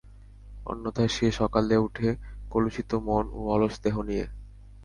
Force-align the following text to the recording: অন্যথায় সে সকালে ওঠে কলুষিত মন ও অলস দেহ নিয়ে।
অন্যথায় 0.65 1.11
সে 1.15 1.27
সকালে 1.31 1.75
ওঠে 1.77 2.09
কলুষিত 2.51 2.91
মন 3.07 3.25
ও 3.33 3.39
অলস 3.53 3.75
দেহ 3.83 3.95
নিয়ে। 4.01 4.25